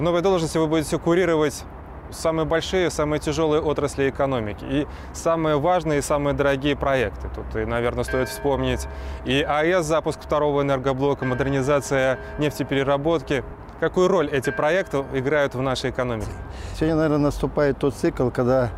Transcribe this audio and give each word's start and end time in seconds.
В 0.00 0.02
новой 0.02 0.22
должности 0.22 0.56
вы 0.56 0.66
будете 0.66 0.98
курировать 0.98 1.62
самые 2.10 2.46
большие, 2.46 2.88
самые 2.88 3.20
тяжелые 3.20 3.60
отрасли 3.60 4.08
экономики 4.08 4.64
и 4.64 4.86
самые 5.12 5.60
важные 5.60 5.98
и 5.98 6.00
самые 6.00 6.32
дорогие 6.32 6.74
проекты. 6.74 7.28
Тут, 7.34 7.54
и, 7.54 7.66
наверное, 7.66 8.04
стоит 8.04 8.30
вспомнить 8.30 8.88
и 9.26 9.42
АЭС, 9.42 9.84
запуск 9.84 10.22
второго 10.22 10.62
энергоблока, 10.62 11.26
модернизация 11.26 12.18
нефтепереработки. 12.38 13.44
Какую 13.78 14.08
роль 14.08 14.30
эти 14.30 14.48
проекты 14.48 15.04
играют 15.12 15.54
в 15.54 15.60
нашей 15.60 15.90
экономике? 15.90 16.32
Сегодня, 16.76 16.94
наверное, 16.94 17.18
наступает 17.18 17.76
тот 17.76 17.94
цикл, 17.94 18.30
когда 18.30 18.70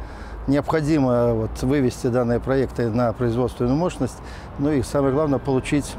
необходимо 0.48 1.34
вот, 1.34 1.62
вывести 1.62 2.08
данные 2.08 2.40
проекты 2.40 2.90
на 2.90 3.12
производственную 3.12 3.76
мощность, 3.76 4.18
ну 4.58 4.72
и 4.72 4.82
самое 4.82 5.14
главное 5.14 5.38
получить 5.38 5.94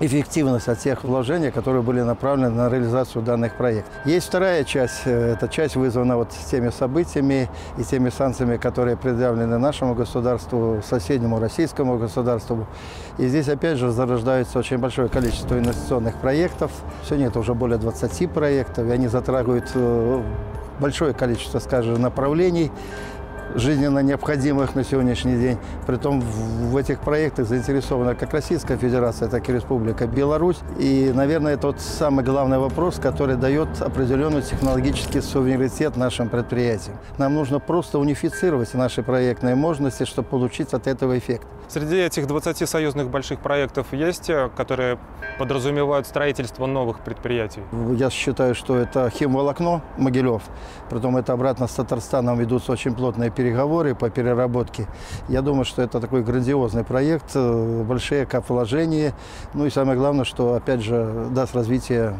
эффективность 0.00 0.68
от 0.68 0.78
тех 0.78 1.04
вложений, 1.04 1.50
которые 1.50 1.82
были 1.82 2.00
направлены 2.02 2.50
на 2.50 2.68
реализацию 2.68 3.22
данных 3.22 3.54
проектов. 3.54 3.92
Есть 4.04 4.28
вторая 4.28 4.64
часть. 4.64 5.02
э, 5.06 5.32
Эта 5.32 5.48
часть 5.48 5.76
вызвана 5.76 6.16
вот 6.16 6.30
теми 6.50 6.70
событиями 6.70 7.48
и 7.76 7.84
теми 7.84 8.10
санкциями, 8.10 8.56
которые 8.56 8.96
предъявлены 8.96 9.58
нашему 9.58 9.94
государству, 9.94 10.80
соседнему 10.88 11.40
российскому 11.40 11.98
государству. 11.98 12.66
И 13.18 13.26
здесь 13.26 13.48
опять 13.48 13.78
же 13.78 13.90
зарождается 13.90 14.58
очень 14.58 14.78
большое 14.78 15.08
количество 15.08 15.58
инвестиционных 15.58 16.14
проектов. 16.16 16.70
Сегодня 17.04 17.26
это 17.26 17.40
уже 17.40 17.54
более 17.54 17.78
20 17.78 18.30
проектов, 18.30 18.86
и 18.86 18.90
они 18.90 19.08
затрагивают 19.08 19.70
э, 19.74 20.22
большое 20.78 21.12
количество, 21.12 21.58
скажем, 21.58 22.00
направлений 22.00 22.70
жизненно 23.54 24.00
необходимых 24.00 24.74
на 24.74 24.84
сегодняшний 24.84 25.36
день. 25.36 25.58
Притом 25.86 26.20
в 26.20 26.76
этих 26.76 27.00
проектах 27.00 27.46
заинтересована 27.46 28.14
как 28.14 28.32
Российская 28.32 28.76
Федерация, 28.76 29.28
так 29.28 29.48
и 29.48 29.52
Республика 29.52 30.06
Беларусь. 30.06 30.58
И, 30.78 31.12
наверное, 31.14 31.54
это 31.54 31.62
тот 31.62 31.80
самый 31.80 32.24
главный 32.24 32.58
вопрос, 32.58 32.98
который 32.98 33.36
дает 33.36 33.68
определенный 33.80 34.42
технологический 34.42 35.20
суверенитет 35.20 35.96
нашим 35.96 36.28
предприятиям. 36.28 36.96
Нам 37.18 37.34
нужно 37.34 37.58
просто 37.58 37.98
унифицировать 37.98 38.72
наши 38.74 39.02
проектные 39.02 39.54
мощности, 39.54 40.04
чтобы 40.04 40.28
получить 40.28 40.72
от 40.72 40.86
этого 40.86 41.18
эффект. 41.18 41.46
Среди 41.68 41.96
этих 41.96 42.26
20 42.26 42.66
союзных 42.66 43.10
больших 43.10 43.40
проектов 43.40 43.92
есть 43.92 44.22
те, 44.22 44.48
которые 44.56 44.98
подразумевают 45.38 46.06
строительство 46.06 46.64
новых 46.64 47.00
предприятий? 47.00 47.60
Я 47.94 48.08
считаю, 48.08 48.54
что 48.54 48.74
это 48.74 49.10
химволокно 49.10 49.82
Могилев. 49.98 50.42
Притом 50.88 51.18
это 51.18 51.34
обратно 51.34 51.66
с 51.66 51.74
Татарстаном 51.74 52.38
ведутся 52.38 52.72
очень 52.72 52.94
плотные 52.94 53.30
переговоры 53.30 53.94
по 53.94 54.08
переработке. 54.08 54.86
Я 55.28 55.42
думаю, 55.42 55.66
что 55.66 55.82
это 55.82 56.00
такой 56.00 56.22
грандиозный 56.22 56.84
проект, 56.84 57.32
э, 57.34 57.82
большие 57.82 58.24
капвложения. 58.24 59.12
Ну 59.52 59.66
и 59.66 59.70
самое 59.70 59.98
главное, 59.98 60.24
что 60.24 60.54
опять 60.54 60.80
же 60.80 61.26
даст 61.32 61.54
развитие 61.54 62.14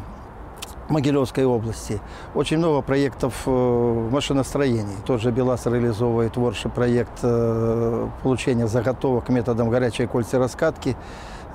Могилевской 0.89 1.45
области. 1.45 2.01
Очень 2.35 2.57
много 2.57 2.81
проектов 2.81 3.43
э, 3.45 3.49
в 3.49 4.11
машиностроении. 4.11 4.95
Тот 5.05 5.21
же 5.21 5.31
БелАЗ 5.31 5.67
реализовывает 5.67 6.33
творчий 6.33 6.69
проект 6.69 7.19
э, 7.23 8.07
получения 8.23 8.67
заготовок 8.67 9.29
методом 9.29 9.69
горячей 9.69 10.07
кольцераскатки. 10.07 10.97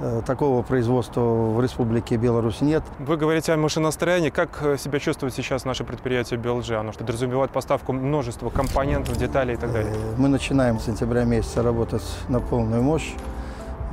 Э, 0.01 0.23
Такого 0.25 0.62
производства 0.62 1.21
в 1.21 1.61
Республике 1.61 2.17
Беларусь 2.17 2.61
нет. 2.61 2.83
Вы 2.99 3.17
говорите 3.17 3.53
о 3.53 3.57
машиностроении. 3.57 4.31
Как 4.31 4.79
себя 4.79 4.99
чувствует 4.99 5.35
сейчас 5.35 5.65
наше 5.65 5.85
предприятие 5.85 6.39
BLG? 6.39 6.75
Оно 6.75 6.93
что 6.93 7.01
подразумевает 7.01 7.51
поставку 7.51 7.93
множества 7.93 8.51
компонентов, 8.51 9.17
деталей 9.17 9.55
и 9.55 9.57
так 9.57 9.73
далее. 9.73 9.93
Мы 10.17 10.29
начинаем 10.29 10.79
с 10.79 10.85
сентября 10.85 11.25
месяца 11.25 11.62
работать 11.62 12.05
на 12.29 12.41
полную 12.41 12.83
мощь. 12.83 13.15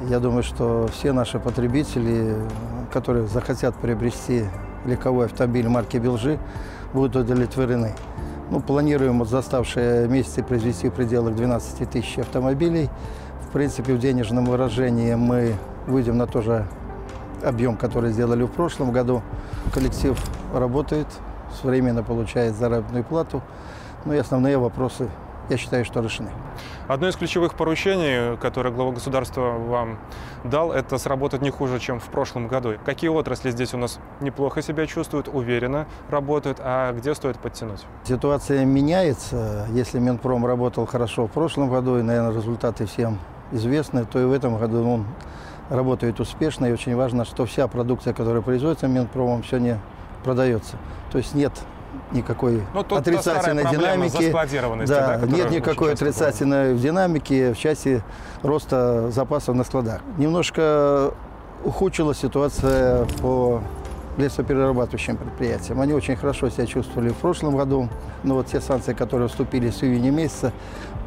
Я 0.09 0.19
думаю, 0.19 0.41
что 0.41 0.87
все 0.91 1.11
наши 1.13 1.39
потребители, 1.39 2.35
которые 2.91 3.27
захотят 3.27 3.75
приобрести 3.75 4.45
легковой 4.85 5.25
автомобиль 5.25 5.67
марки 5.67 5.97
«Белжи», 5.97 6.39
будут 6.93 7.15
удовлетворены. 7.15 7.93
Ну, 8.49 8.59
планируем 8.59 9.19
вот 9.19 9.29
за 9.29 9.39
оставшие 9.39 10.07
месяцы 10.07 10.43
произвести 10.43 10.89
в 10.89 10.93
пределах 10.93 11.35
12 11.35 11.89
тысяч 11.89 12.19
автомобилей. 12.19 12.89
В 13.47 13.51
принципе, 13.53 13.93
в 13.93 13.99
денежном 13.99 14.45
выражении 14.45 15.15
мы 15.15 15.55
выйдем 15.87 16.17
на 16.17 16.27
тот 16.27 16.43
же 16.43 16.65
объем, 17.43 17.77
который 17.77 18.11
сделали 18.11 18.43
в 18.43 18.51
прошлом 18.51 18.91
году. 18.91 19.21
Коллектив 19.73 20.17
работает, 20.53 21.07
своевременно 21.59 22.03
получает 22.03 22.55
заработную 22.55 23.03
плату. 23.03 23.41
Ну 24.05 24.13
и 24.13 24.17
основные 24.17 24.57
вопросы, 24.57 25.07
я 25.49 25.57
считаю, 25.57 25.85
что 25.85 26.01
решены. 26.01 26.31
Одно 26.87 27.07
из 27.07 27.15
ключевых 27.15 27.55
поручений, 27.55 28.37
которое 28.37 28.71
глава 28.71 28.91
государства 28.91 29.51
вам 29.57 29.99
дал, 30.43 30.71
это 30.71 30.97
сработать 30.97 31.41
не 31.41 31.49
хуже, 31.49 31.79
чем 31.79 31.99
в 31.99 32.05
прошлом 32.05 32.47
году. 32.47 32.73
Какие 32.85 33.09
отрасли 33.09 33.51
здесь 33.51 33.73
у 33.73 33.77
нас 33.77 33.99
неплохо 34.19 34.61
себя 34.61 34.87
чувствуют, 34.87 35.27
уверенно 35.27 35.87
работают, 36.09 36.59
а 36.61 36.93
где 36.93 37.13
стоит 37.15 37.39
подтянуть? 37.39 37.85
Ситуация 38.03 38.65
меняется. 38.65 39.67
Если 39.71 39.99
Минпром 39.99 40.45
работал 40.45 40.85
хорошо 40.85 41.27
в 41.27 41.31
прошлом 41.31 41.69
году, 41.69 41.97
и, 41.97 42.01
наверное, 42.01 42.33
результаты 42.33 42.85
всем 42.85 43.19
известны, 43.51 44.05
то 44.05 44.19
и 44.19 44.25
в 44.25 44.31
этом 44.31 44.57
году 44.57 44.87
он 44.87 45.05
работает 45.69 46.19
успешно. 46.19 46.65
И 46.65 46.71
очень 46.71 46.95
важно, 46.95 47.25
что 47.25 47.45
вся 47.45 47.67
продукция, 47.67 48.13
которая 48.13 48.41
производится 48.41 48.87
Минпромом, 48.87 49.43
сегодня 49.43 49.79
продается. 50.23 50.77
То 51.11 51.17
есть 51.17 51.33
нет 51.33 51.53
никакой 52.11 52.61
Ну, 52.73 52.83
тут 52.83 52.99
отрицательной 52.99 53.65
динамики. 53.69 54.31
Да, 54.87 55.17
да, 55.17 55.27
нет 55.27 55.51
никакой 55.51 55.93
отрицательной 55.93 56.77
динамики 56.77 57.53
в 57.53 57.57
части 57.57 58.03
роста 58.43 59.09
запасов 59.11 59.55
на 59.55 59.63
складах. 59.63 60.01
Немножко 60.17 61.13
ухудшилась 61.63 62.17
ситуация 62.17 63.05
по 63.21 63.61
лесоперерабатывающим 64.17 65.17
предприятиям. 65.17 65.79
Они 65.79 65.93
очень 65.93 66.15
хорошо 66.15 66.49
себя 66.49 66.65
чувствовали 66.65 67.09
в 67.09 67.15
прошлом 67.15 67.55
году, 67.55 67.87
но 68.23 68.35
вот 68.35 68.47
те 68.47 68.59
санкции, 68.59 68.93
которые 68.93 69.29
вступили 69.29 69.69
с 69.69 69.83
июня 69.83 70.11
месяца, 70.11 70.51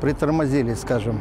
притормозили, 0.00 0.74
скажем, 0.74 1.20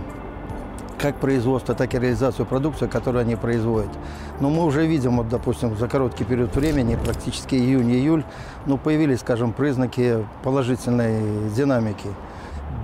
как 1.04 1.18
производство, 1.18 1.76
так 1.76 1.94
и 1.94 2.00
реализацию 2.00 2.46
продукции, 2.46 2.88
которую 2.88 3.24
они 3.24 3.36
производят. 3.36 3.92
Но 4.40 4.50
мы 4.50 4.64
уже 4.64 4.88
видим, 4.88 5.18
вот, 5.18 5.28
допустим, 5.28 5.76
за 5.76 5.90
короткий 5.90 6.24
период 6.24 6.56
времени, 6.56 6.98
практически 7.04 7.56
июнь-июль, 7.56 8.24
ну, 8.66 8.78
появились, 8.78 9.20
скажем, 9.20 9.52
признаки 9.52 10.26
положительной 10.44 11.50
динамики. 11.54 12.08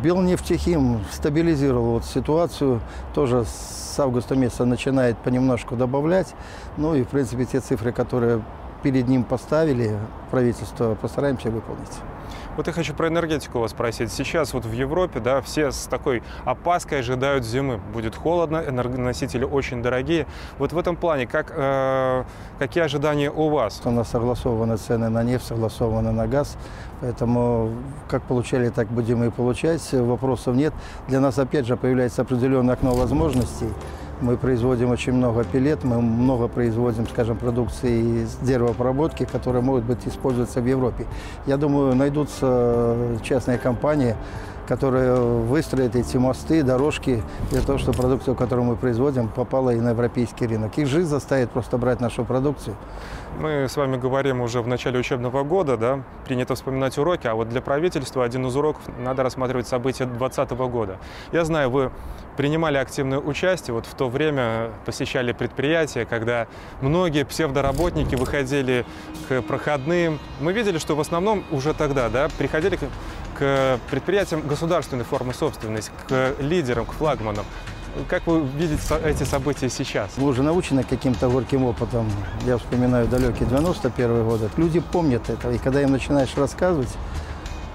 Белнефтехим 0.04 1.00
стабилизировал 1.14 1.92
вот 1.92 2.04
ситуацию, 2.04 2.82
тоже 3.14 3.46
с 3.46 3.98
августа 3.98 4.36
месяца 4.36 4.66
начинает 4.66 5.18
понемножку 5.20 5.78
добавлять. 5.78 6.36
Ну 6.76 6.96
и, 6.96 7.04
в 7.04 7.08
принципе, 7.08 7.46
те 7.46 7.62
цифры, 7.62 7.94
которые 7.94 8.42
перед 8.84 9.08
ним 9.08 9.24
поставили 9.24 9.98
правительство, 10.32 10.96
постараемся 10.96 11.50
выполнить. 11.50 12.00
Вот 12.60 12.68
я 12.68 12.74
хочу 12.74 12.94
про 12.94 13.08
энергетику 13.08 13.60
вас 13.60 13.72
спросить. 13.72 14.12
Сейчас 14.12 14.54
вот 14.54 14.66
в 14.66 14.74
Европе, 14.74 15.22
да, 15.22 15.40
все 15.40 15.72
с 15.72 15.88
такой 15.88 16.22
опаской 16.44 17.00
ожидают 17.00 17.46
зимы. 17.46 17.80
Будет 17.94 18.18
холодно, 18.18 18.62
энергоносители 18.68 19.46
очень 19.46 19.82
дорогие. 19.82 20.28
Вот 20.58 20.74
в 20.74 20.78
этом 20.78 20.98
плане, 20.98 21.26
как, 21.26 21.54
э, 21.56 22.26
какие 22.58 22.84
ожидания 22.84 23.32
у 23.32 23.48
вас? 23.48 23.82
У 23.86 23.92
нас 23.92 24.10
согласованы 24.10 24.76
цены 24.76 25.08
на 25.08 25.24
нефть, 25.24 25.46
согласованы 25.46 26.12
на 26.12 26.28
газ. 26.28 26.58
Поэтому 27.00 27.72
как 28.10 28.24
получали, 28.24 28.68
так 28.68 28.90
будем 28.90 29.24
и 29.24 29.30
получать. 29.30 29.94
Вопросов 29.94 30.54
нет. 30.58 30.74
Для 31.08 31.22
нас, 31.22 31.40
опять 31.40 31.66
же, 31.66 31.78
появляется 31.78 32.24
определенное 32.24 32.74
окно 32.74 32.94
возможностей. 32.94 33.70
Мы 34.22 34.36
производим 34.36 34.90
очень 34.90 35.14
много 35.14 35.46
пилет, 35.46 35.86
мы 35.86 36.02
много 36.02 36.50
производим, 36.50 37.08
скажем, 37.08 37.38
продукции 37.38 38.24
из 38.24 38.36
деревообработки, 38.42 39.24
которые 39.26 39.62
могут 39.62 39.86
быть 39.86 40.06
использоваться 40.06 40.60
в 40.60 40.68
Европе. 40.68 41.06
Я 41.46 41.56
думаю, 41.56 41.96
найдутся 41.96 42.98
частные 43.24 43.58
компании, 43.58 44.16
которые 44.70 45.16
выстроят 45.16 45.96
эти 45.96 46.18
мосты, 46.18 46.62
дорожки 46.62 47.24
для 47.50 47.62
того, 47.62 47.80
чтобы 47.80 47.98
продукция, 47.98 48.36
которую 48.36 48.68
мы 48.68 48.76
производим, 48.76 49.28
попала 49.28 49.72
и 49.72 49.80
на 49.80 49.90
европейский 49.90 50.46
рынок. 50.46 50.78
Их 50.78 50.86
жизнь 50.86 51.10
заставит 51.10 51.50
просто 51.50 51.80
брать 51.80 52.00
нашу 52.00 52.24
продукцию. 52.24 52.76
Мы 53.40 53.68
с 53.68 53.76
вами 53.76 53.98
говорим 53.98 54.42
уже 54.42 54.62
в 54.62 54.68
начале 54.68 55.00
учебного 55.00 55.44
года, 55.44 55.76
да, 55.76 56.04
принято 56.26 56.54
вспоминать 56.54 56.98
уроки, 57.00 57.26
а 57.26 57.34
вот 57.34 57.50
для 57.50 57.62
правительства 57.62 58.24
один 58.24 58.46
из 58.46 58.56
уроков 58.56 58.84
надо 59.00 59.24
рассматривать 59.24 59.68
события 59.68 60.06
2020 60.06 60.52
года. 60.72 60.98
Я 61.32 61.46
знаю, 61.46 61.72
вы 61.72 61.92
принимали 62.38 62.78
активное 62.78 63.20
участие, 63.20 63.74
вот 63.74 63.86
в 63.86 63.94
то 63.96 64.08
время 64.08 64.70
посещали 64.86 65.32
предприятия, 65.32 66.06
когда 66.06 66.48
многие 66.82 67.26
псевдоработники 67.26 68.16
выходили 68.16 68.86
к 69.28 69.42
проходным. 69.42 70.20
Мы 70.40 70.54
видели, 70.54 70.78
что 70.78 70.96
в 70.96 71.02
основном 71.02 71.44
уже 71.52 71.74
тогда, 71.74 72.08
да, 72.10 72.30
приходили 72.38 72.78
к, 72.78 72.82
к 73.40 73.80
предприятиям 73.90 74.46
государственной 74.46 75.06
формы 75.06 75.34
собственности, 75.34 75.92
к 76.08 76.36
лидерам, 76.40 76.86
к 76.86 76.92
флагманам. 76.92 77.46
Как 78.08 78.28
вы 78.28 78.42
видите 78.42 78.82
эти 79.04 79.24
события 79.24 79.70
сейчас? 79.70 80.12
Мы 80.18 80.28
уже 80.28 80.44
научены 80.44 80.84
каким-то 80.84 81.30
горьким 81.30 81.64
опытом. 81.64 82.12
Я 82.46 82.58
вспоминаю 82.58 83.08
далекие 83.08 83.48
91 83.48 84.28
годы. 84.28 84.50
Люди 84.58 84.80
помнят 84.80 85.30
это. 85.30 85.50
И 85.52 85.58
когда 85.58 85.82
им 85.82 85.92
начинаешь 85.92 86.36
рассказывать, 86.36 86.90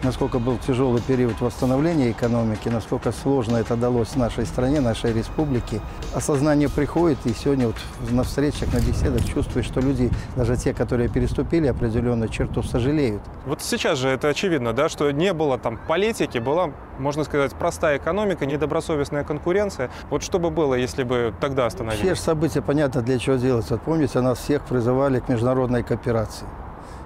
насколько 0.04 0.38
был 0.38 0.58
тяжелый 0.58 1.00
период 1.00 1.40
восстановления 1.40 2.10
экономики, 2.10 2.68
насколько 2.68 3.10
сложно 3.10 3.56
это 3.56 3.76
далось 3.76 4.14
нашей 4.16 4.46
стране, 4.46 4.80
нашей 4.80 5.12
республике. 5.12 5.80
Осознание 6.14 6.68
приходит, 6.68 7.18
и 7.24 7.32
сегодня 7.32 7.68
вот 7.68 7.76
на 8.10 8.22
встречах, 8.22 8.72
на 8.72 8.78
беседах 8.78 9.24
чувствуешь, 9.24 9.66
что 9.66 9.80
люди, 9.80 10.10
даже 10.36 10.56
те, 10.56 10.74
которые 10.74 11.08
переступили 11.08 11.66
определенную 11.66 12.28
черту, 12.28 12.62
сожалеют. 12.62 13.22
Вот 13.46 13.62
сейчас 13.62 13.98
же 13.98 14.08
это 14.08 14.28
очевидно, 14.28 14.72
да, 14.72 14.88
что 14.88 15.10
не 15.10 15.32
было 15.32 15.58
там 15.58 15.78
политики, 15.88 16.38
была, 16.38 16.70
можно 16.98 17.24
сказать, 17.24 17.52
простая 17.54 17.98
экономика, 17.98 18.46
недобросовестная 18.46 19.24
конкуренция. 19.24 19.90
Вот 20.10 20.22
что 20.22 20.38
бы 20.38 20.50
было, 20.50 20.74
если 20.74 21.02
бы 21.02 21.34
тогда 21.40 21.66
остановились? 21.66 22.00
Все 22.00 22.14
же 22.14 22.20
события 22.20 22.62
понятно 22.62 23.02
для 23.02 23.18
чего 23.18 23.36
делать. 23.36 23.70
Вот 23.70 23.80
помните, 23.82 24.20
нас 24.20 24.38
всех 24.38 24.62
призывали 24.62 25.20
к 25.20 25.28
международной 25.28 25.82
кооперации. 25.82 26.46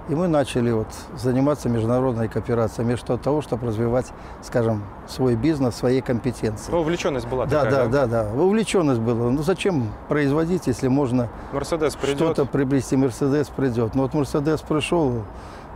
И 0.09 0.15
мы 0.15 0.27
начали 0.27 0.71
вот 0.71 0.87
заниматься 1.15 1.69
международной 1.69 2.27
кооперацией 2.27 2.83
вместо 2.87 3.15
того, 3.17 3.43
чтобы 3.43 3.67
развивать, 3.67 4.07
скажем, 4.41 4.83
свой 5.07 5.35
бизнес, 5.35 5.75
свои 5.75 6.01
компетенции. 6.01 6.71
Ну, 6.71 6.79
увлеченность 6.79 7.27
была 7.27 7.45
Да, 7.45 7.63
такая, 7.63 7.87
да, 7.87 8.07
да, 8.07 8.23
да. 8.23 8.41
Увлеченность 8.41 8.99
была. 8.99 9.29
Ну 9.29 9.43
зачем 9.43 9.91
производить, 10.07 10.65
если 10.65 10.87
можно 10.87 11.29
Мерседес 11.53 11.95
что-то 12.15 12.45
приобрести? 12.45 12.95
Мерседес 12.97 13.49
придет. 13.49 13.93
Но 13.93 14.01
вот 14.01 14.15
Мерседес 14.15 14.61
пришел, 14.61 15.23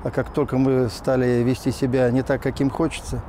а 0.04 0.10
как 0.10 0.32
только 0.32 0.58
мы 0.58 0.90
стали 0.90 1.44
вести 1.44 1.72
себя 1.72 2.10
не 2.10 2.24
так, 2.24 2.42
как 2.42 2.60
им 2.60 2.72
хочется, 2.72 3.22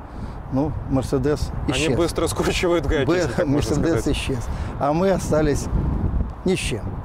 ну, 0.53 0.71
Мерседес 0.89 1.51
исчез. 1.67 1.87
они 1.87 1.95
быстро 1.95 2.25
скручивают 2.25 2.87
гайки, 2.87 3.43
Мерседес 3.45 4.07
исчез. 4.07 4.47
А 4.79 4.91
мы 4.91 5.11
остались 5.11 5.65
ни 6.45 6.55
с 6.55 6.59
чем. 6.59 7.04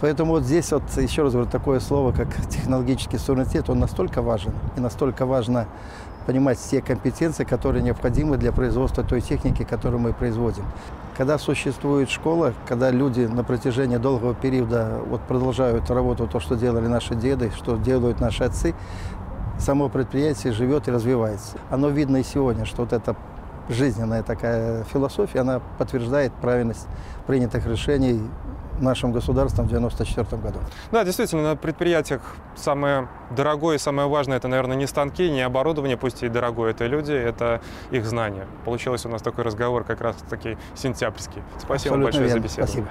Поэтому 0.00 0.32
вот 0.32 0.44
здесь 0.44 0.72
вот, 0.72 0.82
еще 0.96 1.22
раз 1.22 1.32
говорю, 1.32 1.48
такое 1.50 1.78
слово, 1.78 2.12
как 2.12 2.28
технологический 2.48 3.18
суверенитет, 3.18 3.68
он 3.68 3.80
настолько 3.80 4.22
важен. 4.22 4.52
И 4.76 4.80
настолько 4.80 5.26
важно 5.26 5.66
понимать 6.26 6.58
все 6.58 6.80
компетенции, 6.80 7.44
которые 7.44 7.82
необходимы 7.82 8.36
для 8.36 8.52
производства 8.52 9.04
той 9.04 9.20
техники, 9.20 9.64
которую 9.64 10.00
мы 10.00 10.12
производим. 10.12 10.64
Когда 11.16 11.38
существует 11.38 12.08
школа, 12.08 12.54
когда 12.66 12.90
люди 12.90 13.22
на 13.22 13.44
протяжении 13.44 13.98
долгого 13.98 14.34
периода 14.34 15.00
вот 15.06 15.20
продолжают 15.22 15.90
работу, 15.90 16.26
то, 16.26 16.40
что 16.40 16.56
делали 16.56 16.86
наши 16.86 17.14
деды, 17.14 17.50
что 17.54 17.76
делают 17.76 18.20
наши 18.20 18.44
отцы, 18.44 18.74
само 19.58 19.90
предприятие 19.90 20.54
живет 20.54 20.88
и 20.88 20.90
развивается. 20.90 21.58
Оно 21.68 21.88
видно 21.88 22.18
и 22.18 22.22
сегодня, 22.22 22.64
что 22.64 22.82
вот 22.82 22.94
эта 22.94 23.16
жизненная 23.70 24.22
такая 24.22 24.84
философия, 24.84 25.40
она 25.40 25.60
подтверждает 25.78 26.32
правильность 26.34 26.86
принятых 27.26 27.66
решений 27.66 28.20
нашим 28.80 29.12
государством 29.12 29.66
в 29.66 29.72
1994 29.72 30.42
году. 30.42 30.58
Да, 30.90 31.04
действительно, 31.04 31.42
на 31.42 31.56
предприятиях 31.56 32.22
самое 32.56 33.08
дорогое 33.30 33.76
и 33.76 33.78
самое 33.78 34.08
важное 34.08 34.38
это, 34.38 34.48
наверное, 34.48 34.76
не 34.76 34.86
станки, 34.86 35.30
не 35.30 35.42
оборудование, 35.42 35.96
пусть 35.96 36.22
и 36.22 36.28
дорогое, 36.28 36.70
это 36.70 36.86
люди, 36.86 37.12
это 37.12 37.60
их 37.90 38.06
знания. 38.06 38.46
Получилось 38.64 39.04
у 39.06 39.08
нас 39.08 39.22
такой 39.22 39.44
разговор 39.44 39.84
как 39.84 40.00
раз 40.00 40.16
таки 40.28 40.56
сентябрьский. 40.74 41.42
Спасибо 41.58 41.96
Абсолютно 41.96 42.04
большое 42.04 42.24
верно. 42.24 42.40
за 42.40 42.44
беседу. 42.44 42.66
Спасибо. 42.66 42.88